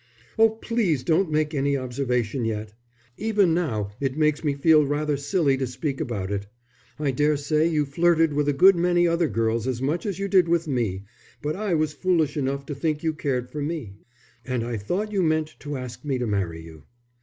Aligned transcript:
"Oh, 0.39 0.49
please 0.49 1.03
don't 1.03 1.29
make 1.29 1.53
any 1.53 1.77
observation 1.77 2.43
yet. 2.43 2.73
Even 3.17 3.53
now 3.53 3.91
it 3.99 4.17
makes 4.17 4.43
me 4.43 4.55
feel 4.55 4.83
rather 4.83 5.15
silly 5.15 5.57
to 5.57 5.67
speak 5.67 6.01
about 6.01 6.31
it. 6.31 6.47
I 6.97 7.11
daresay 7.11 7.67
you 7.69 7.85
flirted 7.85 8.33
with 8.33 8.49
a 8.49 8.53
good 8.53 8.75
many 8.75 9.07
other 9.07 9.27
girls 9.27 9.67
as 9.67 9.79
much 9.79 10.07
as 10.07 10.17
you 10.17 10.27
did 10.27 10.47
with 10.49 10.67
me, 10.67 11.03
but 11.43 11.55
I 11.55 11.75
was 11.75 11.93
foolish 11.93 12.35
enough 12.35 12.65
to 12.65 12.73
think 12.73 13.03
you 13.03 13.13
cared 13.13 13.51
for 13.51 13.61
me. 13.61 13.93
And 14.43 14.63
I 14.63 14.75
thought 14.75 15.11
you 15.11 15.21
meant 15.21 15.55
to 15.59 15.77
ask 15.77 16.03
me 16.03 16.17
to 16.17 16.25
marry 16.25 16.63
you. 16.63 16.85